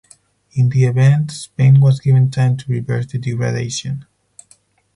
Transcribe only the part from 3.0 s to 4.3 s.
the degradation.